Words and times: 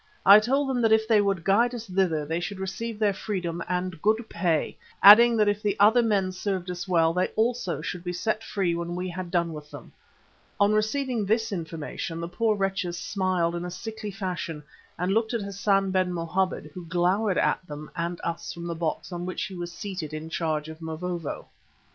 I 0.25 0.39
told 0.39 0.67
them 0.67 0.81
that 0.81 0.91
if 0.91 1.07
they 1.07 1.21
would 1.21 1.43
guide 1.43 1.75
us 1.75 1.85
thither, 1.85 2.25
they 2.25 2.39
should 2.39 2.59
receive 2.59 2.97
their 2.97 3.13
freedom 3.13 3.61
and 3.69 4.01
good 4.01 4.27
pay, 4.31 4.75
adding 5.03 5.37
that 5.37 5.47
if 5.47 5.61
the 5.61 5.79
other 5.79 6.01
men 6.01 6.31
served 6.31 6.71
us 6.71 6.87
well, 6.87 7.13
they 7.13 7.27
also 7.35 7.83
should 7.83 8.03
be 8.03 8.11
set 8.11 8.43
free 8.43 8.73
when 8.73 8.95
we 8.95 9.09
had 9.09 9.29
done 9.29 9.53
with 9.53 9.69
them. 9.69 9.93
On 10.59 10.73
receiving 10.73 11.23
this 11.27 11.51
information 11.51 12.19
the 12.19 12.27
poor 12.27 12.55
wretches 12.55 12.97
smiled 12.97 13.53
in 13.55 13.63
a 13.63 13.69
sickly 13.69 14.09
fashion 14.09 14.63
and 14.97 15.13
looked 15.13 15.35
at 15.35 15.41
Hassan 15.43 15.91
ben 15.91 16.11
Mohammed, 16.11 16.71
who 16.73 16.87
glowered 16.87 17.37
at 17.37 17.59
them 17.67 17.91
and 17.95 18.19
us 18.23 18.51
from 18.53 18.65
the 18.65 18.73
box 18.73 19.11
on 19.11 19.27
which 19.27 19.43
he 19.43 19.53
was 19.53 19.71
seated 19.71 20.15
in 20.15 20.29
charge 20.31 20.67
of 20.67 20.81
Mavovo. 20.81 21.45